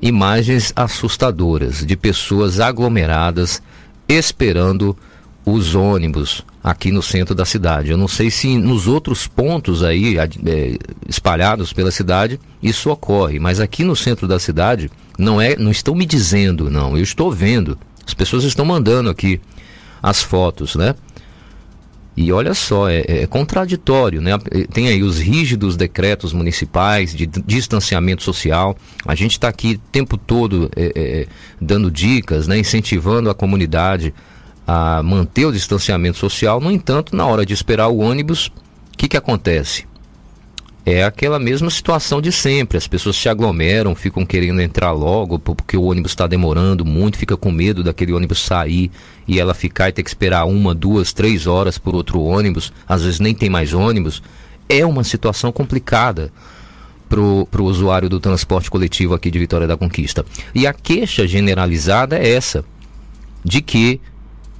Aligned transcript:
imagens 0.00 0.72
assustadoras 0.76 1.84
de 1.84 1.96
pessoas 1.96 2.60
aglomeradas 2.60 3.62
esperando 4.08 4.96
os 5.44 5.74
ônibus 5.74 6.44
aqui 6.62 6.90
no 6.90 7.02
centro 7.02 7.34
da 7.34 7.44
cidade. 7.44 7.90
Eu 7.90 7.96
não 7.96 8.08
sei 8.08 8.30
se 8.30 8.56
nos 8.58 8.86
outros 8.86 9.26
pontos 9.26 9.82
aí 9.82 10.18
é, 10.18 10.28
espalhados 11.08 11.72
pela 11.72 11.90
cidade 11.90 12.38
isso 12.62 12.90
ocorre, 12.90 13.38
mas 13.38 13.60
aqui 13.60 13.84
no 13.84 13.96
centro 13.96 14.26
da 14.26 14.38
cidade 14.38 14.90
não 15.18 15.40
é, 15.40 15.56
não 15.56 15.70
estão 15.70 15.94
me 15.94 16.06
dizendo, 16.06 16.70
não. 16.70 16.96
Eu 16.96 17.02
estou 17.02 17.30
vendo. 17.32 17.78
As 18.06 18.14
pessoas 18.14 18.44
estão 18.44 18.64
mandando 18.64 19.10
aqui 19.10 19.40
as 20.02 20.22
fotos, 20.22 20.76
né? 20.76 20.94
E 22.20 22.32
olha 22.32 22.52
só, 22.52 22.90
é, 22.90 23.04
é, 23.06 23.26
contraditório, 23.28 24.20
né? 24.20 24.32
Tem 24.72 24.88
aí 24.88 25.04
os 25.04 25.20
rígidos 25.20 25.76
decretos 25.76 26.32
municipais 26.32 27.14
de 27.14 27.26
distanciamento 27.26 28.24
social. 28.24 28.76
A 29.06 29.14
gente 29.14 29.30
está 29.34 29.46
aqui 29.46 29.74
o 29.74 29.78
tempo 29.92 30.16
todo 30.16 30.68
é, 30.74 30.92
é, 30.96 31.26
dando 31.60 31.88
dicas, 31.92 32.48
né? 32.48 32.58
incentivando 32.58 33.30
a 33.30 33.34
comunidade 33.36 34.12
a 34.66 35.00
manter 35.00 35.46
o 35.46 35.52
distanciamento 35.52 36.18
social. 36.18 36.58
No 36.58 36.72
entanto, 36.72 37.14
na 37.14 37.24
hora 37.24 37.46
de 37.46 37.54
esperar 37.54 37.86
o 37.86 37.98
ônibus, 37.98 38.48
o 38.48 38.96
que, 38.96 39.06
que 39.06 39.16
acontece? 39.16 39.86
É 40.90 41.04
aquela 41.04 41.38
mesma 41.38 41.68
situação 41.68 42.18
de 42.18 42.32
sempre. 42.32 42.78
As 42.78 42.88
pessoas 42.88 43.14
se 43.14 43.28
aglomeram, 43.28 43.94
ficam 43.94 44.24
querendo 44.24 44.58
entrar 44.62 44.90
logo 44.90 45.38
porque 45.38 45.76
o 45.76 45.82
ônibus 45.82 46.12
está 46.12 46.26
demorando 46.26 46.82
muito, 46.82 47.18
fica 47.18 47.36
com 47.36 47.52
medo 47.52 47.84
daquele 47.84 48.14
ônibus 48.14 48.42
sair 48.42 48.90
e 49.26 49.38
ela 49.38 49.52
ficar 49.52 49.90
e 49.90 49.92
ter 49.92 50.02
que 50.02 50.08
esperar 50.08 50.46
uma, 50.46 50.74
duas, 50.74 51.12
três 51.12 51.46
horas 51.46 51.76
por 51.76 51.94
outro 51.94 52.22
ônibus. 52.22 52.72
Às 52.88 53.02
vezes 53.04 53.20
nem 53.20 53.34
tem 53.34 53.50
mais 53.50 53.74
ônibus. 53.74 54.22
É 54.66 54.86
uma 54.86 55.04
situação 55.04 55.52
complicada 55.52 56.32
para 57.06 57.20
o 57.20 57.64
usuário 57.64 58.08
do 58.08 58.18
transporte 58.18 58.70
coletivo 58.70 59.12
aqui 59.12 59.30
de 59.30 59.38
Vitória 59.38 59.66
da 59.66 59.76
Conquista. 59.76 60.24
E 60.54 60.66
a 60.66 60.72
queixa 60.72 61.28
generalizada 61.28 62.16
é 62.16 62.30
essa, 62.30 62.64
de 63.44 63.60
que 63.60 64.00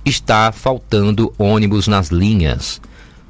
está 0.05 0.53
faltando 0.53 1.33
ônibus 1.39 1.89
nas 1.89 2.09
linhas 2.09 2.83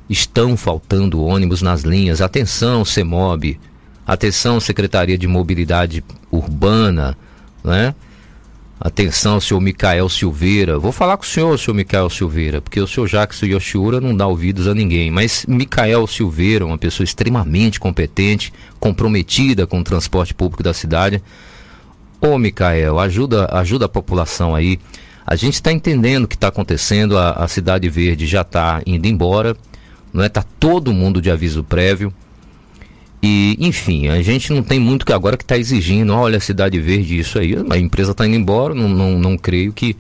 estão 0.09 0.57
faltando 0.57 1.23
ônibus 1.23 1.63
nas 1.63 1.83
linhas. 1.83 2.21
Atenção, 2.21 2.85
CEMOB. 2.85 3.59
Atenção, 4.07 4.59
Secretaria 4.59 5.19
de 5.19 5.27
Mobilidade 5.27 6.03
Urbana, 6.31 7.17
né? 7.63 7.95
Atenção, 8.81 9.41
senhor 9.41 9.61
Micael 9.61 10.09
Silveira. 10.09 10.79
Vou 10.79 10.93
falar 10.93 11.17
com 11.17 11.25
o 11.25 11.27
senhor, 11.27 11.59
senhor 11.59 11.75
Micael 11.75 12.09
Silveira, 12.09 12.63
porque 12.63 12.81
o 12.81 12.87
senhor 12.87 13.09
Jacques 13.09 13.43
Yoshiura 13.43 14.01
não 14.01 14.17
dá 14.17 14.27
ouvidos 14.27 14.69
a 14.69 14.75
ninguém. 14.75 15.11
Mas 15.11 15.45
Micael 15.49 16.07
Silveira, 16.07 16.65
uma 16.65 16.79
pessoa 16.79 17.05
extremamente 17.05 17.81
competente, 17.81 18.53
comprometida 18.79 19.67
com 19.67 19.81
o 19.81 19.85
transporte 19.85 20.33
público 20.33 20.63
da 20.63 20.73
cidade. 20.73 21.21
Ô, 22.21 22.39
Micael, 22.39 23.01
ajuda, 23.01 23.49
ajuda 23.53 23.87
a 23.87 23.89
população 23.89 24.55
aí. 24.55 24.79
A 25.27 25.35
gente 25.35 25.55
está 25.55 25.73
entendendo 25.73 26.25
o 26.25 26.29
que 26.29 26.37
está 26.37 26.47
acontecendo, 26.47 27.19
a, 27.19 27.33
a 27.33 27.49
Cidade 27.49 27.89
Verde 27.89 28.29
já 28.29 28.43
está 28.43 28.81
indo 28.87 29.07
embora 29.07 29.57
não 30.13 30.23
é? 30.25 30.29
Tá 30.29 30.45
todo 30.59 30.93
mundo 30.93 31.21
de 31.21 31.31
aviso 31.31 31.63
prévio. 31.63 32.13
E, 33.23 33.57
enfim, 33.59 34.09
a 34.09 34.23
gente 34.23 34.53
não 34.53 34.63
tem 34.63 34.79
muito 34.79 35.05
que 35.05 35.13
agora 35.13 35.37
que 35.37 35.43
está 35.43 35.59
exigindo, 35.59 36.13
olha, 36.13 36.39
Cidade 36.39 36.79
Verde, 36.81 37.19
isso 37.19 37.39
aí. 37.39 37.57
A 37.69 37.79
empresa 37.79 38.13
está 38.13 38.27
indo 38.27 38.37
embora, 38.37 38.75
não, 38.75 38.89
não, 38.89 39.19
não 39.19 39.37
creio 39.37 39.73
que. 39.73 39.97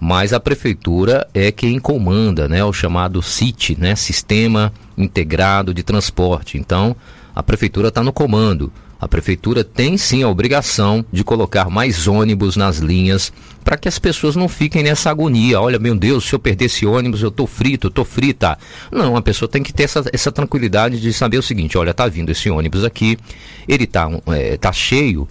Mas 0.00 0.32
a 0.32 0.40
prefeitura 0.40 1.28
é 1.32 1.52
quem 1.52 1.78
comanda, 1.78 2.48
né? 2.48 2.64
O 2.64 2.72
chamado 2.72 3.22
CIT, 3.22 3.76
né? 3.78 3.94
Sistema 3.94 4.72
Integrado 4.96 5.72
de 5.72 5.82
Transporte. 5.82 6.58
Então, 6.58 6.96
a 7.34 7.42
prefeitura 7.42 7.88
está 7.88 8.02
no 8.02 8.12
comando. 8.12 8.72
A 9.02 9.08
prefeitura 9.08 9.64
tem 9.64 9.96
sim 9.96 10.22
a 10.22 10.28
obrigação 10.28 11.04
de 11.10 11.24
colocar 11.24 11.68
mais 11.68 12.06
ônibus 12.06 12.54
nas 12.54 12.78
linhas 12.78 13.32
para 13.64 13.76
que 13.76 13.88
as 13.88 13.98
pessoas 13.98 14.36
não 14.36 14.48
fiquem 14.48 14.84
nessa 14.84 15.10
agonia. 15.10 15.60
Olha, 15.60 15.76
meu 15.76 15.96
Deus, 15.96 16.24
se 16.24 16.32
eu 16.32 16.38
perder 16.38 16.66
esse 16.66 16.86
ônibus, 16.86 17.20
eu 17.20 17.32
tô 17.32 17.44
frito, 17.44 17.88
eu 17.88 17.90
tô 17.90 18.04
frita. 18.04 18.56
Não, 18.92 19.16
a 19.16 19.20
pessoa 19.20 19.48
tem 19.48 19.60
que 19.60 19.72
ter 19.72 19.82
essa, 19.82 20.04
essa 20.12 20.30
tranquilidade 20.30 21.00
de 21.00 21.12
saber 21.12 21.36
o 21.36 21.42
seguinte: 21.42 21.76
olha, 21.76 21.92
tá 21.92 22.06
vindo 22.06 22.30
esse 22.30 22.48
ônibus 22.48 22.84
aqui, 22.84 23.18
ele 23.66 23.88
tá, 23.88 24.08
é, 24.28 24.56
tá 24.56 24.70
cheio, 24.70 25.26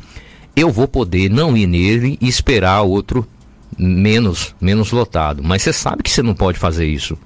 eu 0.54 0.70
vou 0.70 0.86
poder 0.86 1.30
não 1.30 1.56
ir 1.56 1.66
nele 1.66 2.18
e 2.20 2.28
esperar 2.28 2.82
outro 2.82 3.26
menos, 3.80 4.54
menos 4.60 4.92
lotado. 4.92 5.42
Mas 5.42 5.62
você 5.62 5.72
sabe 5.72 6.04
que 6.04 6.12
você 6.12 6.22
não 6.22 6.34
pode 6.36 6.60
fazer 6.60 6.88
isso. 6.88 7.18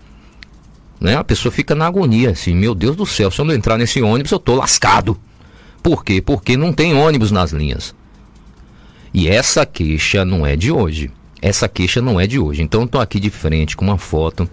Né? 1.01 1.15
A 1.15 1.23
pessoa 1.23 1.51
fica 1.51 1.73
na 1.73 1.87
agonia, 1.87 2.29
assim, 2.29 2.53
meu 2.53 2.75
Deus 2.75 2.95
do 2.95 3.05
céu, 3.07 3.31
se 3.31 3.41
eu 3.41 3.45
não 3.45 3.55
entrar 3.55 3.79
nesse 3.79 3.99
ônibus, 3.99 4.31
eu 4.31 4.37
tô 4.37 4.53
lascado. 4.53 5.19
Por 5.85 6.03
quê? 6.03 6.19
Porque 6.19 6.57
não 6.57 6.73
tem 6.73 6.95
ônibus 6.95 7.29
nas 7.29 7.51
linhas. 7.51 7.93
E 9.13 9.27
essa 9.27 9.67
queixa 9.67 10.25
não 10.25 10.43
é 10.43 10.55
de 10.55 10.71
hoje. 10.71 11.11
Essa 11.39 11.69
queixa 11.69 12.01
não 12.01 12.19
é 12.19 12.25
de 12.25 12.39
hoje. 12.39 12.63
Então 12.63 12.85
estou 12.85 12.99
aqui 12.99 13.19
de 13.19 13.29
frente 13.29 13.77
com 13.77 13.85
uma 13.85 13.97
foto 13.99 14.49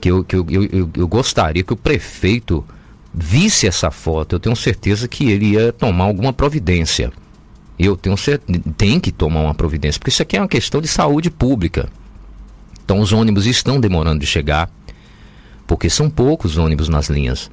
que, 0.00 0.10
eu, 0.10 0.24
que 0.24 0.34
eu, 0.34 0.46
eu, 0.48 0.90
eu, 0.96 1.06
gostaria 1.06 1.62
que 1.62 1.74
o 1.74 1.76
prefeito 1.76 2.64
visse 3.12 3.66
essa 3.66 3.90
foto. 3.90 4.36
Eu 4.36 4.40
tenho 4.40 4.56
certeza 4.56 5.06
que 5.06 5.30
ele 5.30 5.48
ia 5.48 5.70
tomar 5.70 6.04
alguma 6.04 6.32
providência. 6.32 7.12
Eu 7.78 7.94
tenho 7.94 8.16
certeza, 8.16 8.58
tem 8.74 8.98
que 8.98 9.12
tomar 9.12 9.42
uma 9.42 9.54
providência, 9.54 9.98
porque 9.98 10.08
isso 10.08 10.22
aqui 10.22 10.38
é 10.38 10.40
uma 10.40 10.48
questão 10.48 10.80
de 10.80 10.88
saúde 10.88 11.30
pública. 11.30 11.90
Então 12.82 13.00
os 13.00 13.12
ônibus 13.12 13.44
estão 13.44 13.78
demorando 13.78 14.20
de 14.20 14.26
chegar, 14.26 14.70
porque 15.66 15.90
são 15.90 16.08
poucos 16.08 16.56
ônibus 16.56 16.88
nas 16.88 17.10
linhas. 17.10 17.50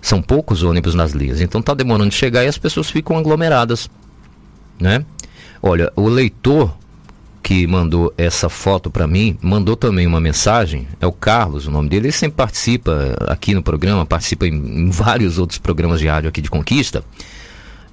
São 0.00 0.22
poucos 0.22 0.62
ônibus 0.62 0.94
nas 0.94 1.12
linhas, 1.12 1.40
então 1.40 1.60
está 1.60 1.74
demorando 1.74 2.10
de 2.10 2.16
chegar 2.16 2.44
e 2.44 2.48
as 2.48 2.56
pessoas 2.56 2.90
ficam 2.90 3.18
aglomeradas, 3.18 3.90
né? 4.80 5.04
Olha, 5.62 5.92
o 5.94 6.08
leitor 6.08 6.74
que 7.42 7.66
mandou 7.66 8.12
essa 8.16 8.48
foto 8.48 8.90
para 8.90 9.06
mim 9.06 9.36
mandou 9.42 9.76
também 9.76 10.06
uma 10.06 10.20
mensagem. 10.20 10.86
É 11.00 11.06
o 11.06 11.12
Carlos, 11.12 11.66
o 11.66 11.70
nome 11.70 11.88
dele. 11.88 12.06
Ele 12.06 12.12
sempre 12.12 12.36
participa 12.36 13.16
aqui 13.26 13.54
no 13.54 13.62
programa, 13.62 14.06
participa 14.06 14.46
em, 14.46 14.54
em 14.54 14.90
vários 14.90 15.38
outros 15.38 15.58
programas 15.58 16.00
de 16.00 16.06
rádio 16.06 16.28
aqui 16.28 16.40
de 16.40 16.50
Conquista. 16.50 17.04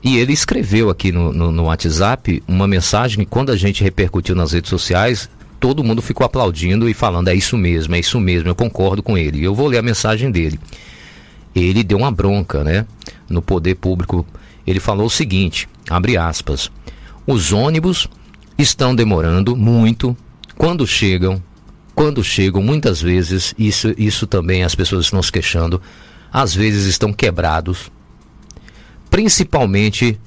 E 0.04 0.18
ele 0.18 0.32
escreveu 0.32 0.90
aqui 0.90 1.12
no, 1.12 1.34
no, 1.34 1.52
no 1.52 1.64
WhatsApp 1.64 2.44
uma 2.48 2.68
mensagem 2.68 3.20
que 3.20 3.26
quando 3.26 3.52
a 3.52 3.56
gente 3.56 3.84
repercutiu 3.84 4.36
nas 4.36 4.52
redes 4.54 4.70
sociais, 4.70 5.30
todo 5.60 5.84
mundo 5.84 6.02
ficou 6.02 6.26
aplaudindo 6.26 6.88
e 6.88 6.94
falando: 6.94 7.30
é 7.30 7.36
isso 7.36 7.58
mesmo, 7.58 7.96
é 7.96 8.00
isso 8.00 8.20
mesmo, 8.20 8.50
eu 8.50 8.56
concordo 8.56 9.02
com 9.02 9.18
ele. 9.18 9.44
Eu 9.44 9.56
vou 9.56 9.68
ler 9.68 9.80
a 9.80 9.82
mensagem 9.82 10.30
dele 10.30 10.60
ele 11.56 11.84
deu 11.84 11.98
uma 11.98 12.12
bronca, 12.12 12.64
né, 12.64 12.86
no 13.30 13.42
poder 13.42 13.76
público. 13.76 14.26
Ele 14.66 14.80
falou 14.80 15.08
o 15.08 15.10
seguinte, 15.10 15.68
abre 15.90 16.18
aspas: 16.18 16.72
"Os 17.26 17.52
ônibus 17.52 18.08
estão 18.58 18.96
demorando 18.96 19.56
muito 19.56 20.16
quando 20.58 20.86
chegam, 20.88 21.42
quando 21.94 22.24
chegam 22.24 22.62
muitas 22.62 23.02
vezes, 23.02 23.54
isso 23.58 23.94
isso 23.98 24.28
também 24.28 24.64
as 24.64 24.76
pessoas 24.76 25.06
estão 25.06 25.22
se 25.22 25.32
queixando, 25.32 25.82
às 26.32 26.54
vezes 26.54 26.86
estão 26.86 27.14
quebrados, 27.14 27.92
principalmente 29.10 30.20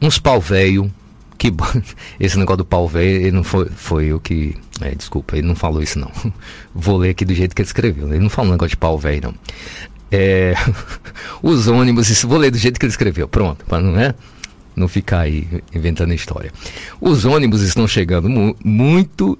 uns 0.00 0.18
pau 0.18 0.40
velho 0.40 0.92
que 1.38 1.54
esse 2.18 2.36
negócio 2.38 2.58
do 2.58 2.64
pau 2.64 2.88
velho, 2.88 3.22
ele 3.22 3.30
não 3.30 3.44
foi, 3.44 3.66
foi 3.70 4.12
o 4.12 4.20
que. 4.20 4.54
É, 4.80 4.94
desculpa, 4.94 5.36
ele 5.36 5.46
não 5.46 5.54
falou 5.54 5.82
isso 5.82 5.98
não. 5.98 6.10
Vou 6.74 6.98
ler 6.98 7.10
aqui 7.10 7.24
do 7.24 7.32
jeito 7.32 7.54
que 7.54 7.62
ele 7.62 7.68
escreveu. 7.68 8.08
Ele 8.08 8.18
não 8.18 8.28
falou 8.28 8.50
um 8.50 8.52
negócio 8.54 8.70
de 8.70 8.76
pau 8.76 8.98
velho, 8.98 9.22
não. 9.22 9.34
É, 10.10 10.54
os 11.42 11.68
ônibus, 11.68 12.22
vou 12.22 12.38
ler 12.38 12.50
do 12.50 12.58
jeito 12.58 12.78
que 12.78 12.86
ele 12.86 12.92
escreveu, 12.92 13.28
pronto, 13.28 13.64
para 13.64 13.80
não, 13.80 13.98
é, 13.98 14.14
não 14.74 14.88
ficar 14.88 15.20
aí 15.20 15.46
inventando 15.74 16.12
história. 16.12 16.52
Os 17.00 17.24
ônibus 17.24 17.62
estão 17.62 17.86
chegando 17.86 18.28
mu 18.28 18.56
muito, 18.64 19.38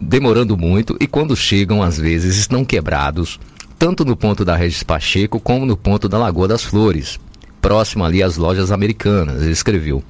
demorando 0.00 0.56
muito, 0.56 0.96
e 1.00 1.06
quando 1.06 1.36
chegam, 1.36 1.82
às 1.82 1.98
vezes, 1.98 2.36
estão 2.36 2.64
quebrados, 2.64 3.38
tanto 3.78 4.04
no 4.04 4.16
ponto 4.16 4.44
da 4.44 4.56
Regis 4.56 4.82
Pacheco 4.82 5.40
como 5.40 5.66
no 5.66 5.76
ponto 5.76 6.08
da 6.08 6.18
Lagoa 6.18 6.48
das 6.48 6.62
Flores, 6.62 7.18
próximo 7.60 8.04
ali 8.04 8.22
às 8.22 8.36
lojas 8.36 8.72
americanas. 8.72 9.42
Ele 9.42 9.52
escreveu: 9.52 10.02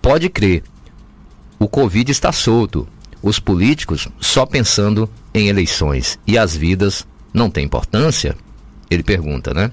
Pode 0.00 0.28
crer, 0.28 0.62
o 1.58 1.68
Covid 1.68 2.10
está 2.10 2.32
solto, 2.32 2.88
os 3.22 3.38
políticos 3.38 4.08
só 4.18 4.46
pensando 4.46 5.08
em 5.34 5.48
eleições 5.48 6.18
e 6.26 6.38
as 6.38 6.56
vidas 6.56 7.06
não 7.32 7.50
têm 7.50 7.66
importância? 7.66 8.36
Ele 8.90 9.02
pergunta, 9.02 9.54
né? 9.54 9.70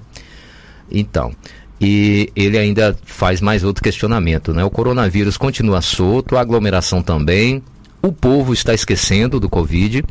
Então, 0.90 1.32
e 1.80 2.30
ele 2.34 2.56
ainda 2.56 2.96
faz 3.04 3.40
mais 3.40 3.64
outro 3.64 3.82
questionamento, 3.82 4.52
né? 4.52 4.64
O 4.64 4.70
coronavírus 4.70 5.36
continua 5.36 5.80
solto, 5.80 6.36
a 6.36 6.40
aglomeração 6.40 7.02
também, 7.02 7.62
o 8.02 8.12
povo 8.12 8.52
está 8.52 8.72
esquecendo 8.72 9.38
do 9.38 9.48
Covid, 9.48 10.04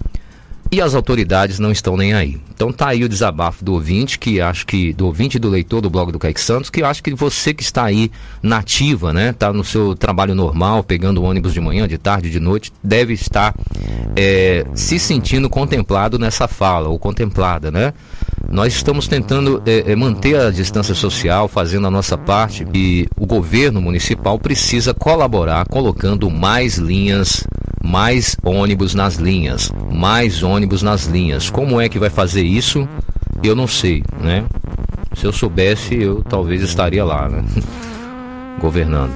e 0.72 0.82
as 0.82 0.94
autoridades 0.94 1.60
não 1.60 1.72
estão 1.72 1.96
nem 1.96 2.14
aí. 2.14 2.40
Então 2.54 2.72
tá 2.72 2.90
aí 2.90 3.04
o 3.04 3.10
desabafo 3.10 3.64
do 3.64 3.74
ouvinte, 3.74 4.20
que 4.20 4.42
acho 4.42 4.66
que 4.66 4.92
do 4.94 5.06
ouvinte 5.06 5.38
e 5.38 5.40
do 5.40 5.50
leitor 5.50 5.82
do 5.82 5.90
blog 5.90 6.12
do 6.12 6.20
Caique 6.20 6.42
Santos, 6.42 6.70
que 6.70 6.84
acho 6.84 7.02
que 7.02 7.14
você 7.14 7.54
que 7.54 7.64
está 7.64 7.86
aí 7.86 8.12
nativa, 8.42 9.14
né, 9.14 9.32
tá 9.32 9.54
no 9.54 9.64
seu 9.64 9.96
trabalho 9.96 10.36
normal, 10.36 10.84
pegando 10.84 11.24
ônibus 11.24 11.54
de 11.54 11.62
manhã, 11.62 11.88
de 11.88 11.98
tarde, 11.98 12.30
de 12.30 12.40
noite, 12.40 12.74
deve 12.84 13.14
estar 13.14 13.56
é, 14.16 14.66
se 14.74 15.00
sentindo 15.00 15.50
contemplado 15.50 16.20
nessa 16.20 16.48
fala 16.48 16.90
ou 16.90 17.00
contemplada, 17.00 17.72
né? 17.72 17.94
Nós 18.50 18.74
estamos 18.74 19.08
tentando 19.08 19.62
é, 19.66 19.92
é, 19.92 19.96
manter 19.96 20.40
a 20.40 20.52
distância 20.52 20.96
social, 20.96 21.48
fazendo 21.48 21.88
a 21.88 21.92
nossa 21.92 22.18
parte 22.18 22.66
e 22.74 23.06
o 23.18 23.26
governo 23.26 23.82
municipal 23.82 24.40
precisa 24.40 24.94
colaborar 24.94 25.66
colocando 25.68 26.30
mais 26.30 26.78
linhas 26.78 27.46
mais 27.84 28.36
ônibus 28.44 28.94
nas 28.94 29.16
linhas, 29.16 29.72
mais 29.92 30.44
ônibus 30.44 30.82
nas 30.82 31.06
linhas. 31.06 31.50
Como 31.50 31.80
é 31.80 31.88
que 31.88 32.00
vai 32.00 32.10
fazer 32.10 32.44
isso? 32.44 32.88
Eu 33.44 33.56
não 33.56 33.68
sei, 33.68 34.04
né? 34.20 34.46
Se 35.16 35.26
eu 35.26 35.32
soubesse, 35.32 35.96
eu 35.96 36.22
talvez 36.24 36.62
estaria 36.62 37.06
lá, 37.06 37.30
né? 37.30 37.46
Governando. 38.60 39.14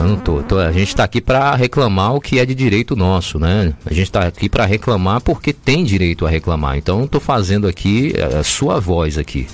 Eu 0.00 0.06
não 0.06 0.16
tô, 0.16 0.42
tô 0.42 0.58
a 0.58 0.70
gente 0.70 0.88
está 0.88 1.04
aqui 1.04 1.20
para 1.20 1.54
reclamar 1.56 2.14
o 2.14 2.20
que 2.20 2.38
é 2.38 2.46
de 2.46 2.54
direito 2.54 2.94
nosso, 2.94 3.38
né? 3.38 3.74
A 3.84 3.92
gente 3.92 4.06
está 4.06 4.26
aqui 4.26 4.48
para 4.48 4.64
reclamar 4.64 5.20
porque 5.20 5.52
tem 5.52 5.82
direito 5.82 6.24
a 6.24 6.30
reclamar. 6.30 6.76
Então, 6.76 7.04
estou 7.04 7.20
fazendo 7.20 7.66
aqui 7.66 8.14
a 8.38 8.44
sua 8.44 8.78
voz 8.78 9.18
aqui. 9.18 9.46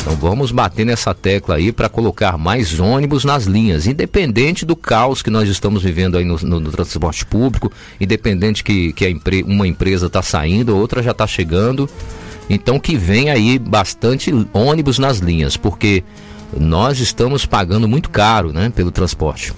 Então 0.00 0.16
vamos 0.16 0.50
bater 0.50 0.86
nessa 0.86 1.12
tecla 1.12 1.56
aí 1.56 1.70
para 1.70 1.88
colocar 1.88 2.38
mais 2.38 2.80
ônibus 2.80 3.22
nas 3.22 3.44
linhas, 3.44 3.86
independente 3.86 4.64
do 4.64 4.74
caos 4.74 5.20
que 5.20 5.28
nós 5.28 5.46
estamos 5.48 5.82
vivendo 5.82 6.16
aí 6.16 6.24
no, 6.24 6.38
no, 6.38 6.58
no 6.58 6.70
transporte 6.70 7.26
público, 7.26 7.70
independente 8.00 8.64
que, 8.64 8.94
que 8.94 9.06
empre, 9.06 9.42
uma 9.42 9.68
empresa 9.68 10.06
está 10.06 10.22
saindo, 10.22 10.76
outra 10.76 11.02
já 11.02 11.10
está 11.10 11.26
chegando. 11.26 11.88
Então 12.48 12.80
que 12.80 12.96
vem 12.96 13.28
aí 13.28 13.58
bastante 13.58 14.32
ônibus 14.54 14.98
nas 14.98 15.18
linhas, 15.18 15.56
porque 15.56 16.02
nós 16.58 16.98
estamos 17.00 17.46
pagando 17.46 17.86
muito 17.88 18.10
caro 18.10 18.52
né, 18.52 18.70
pelo 18.74 18.90
transporte. 18.90 19.52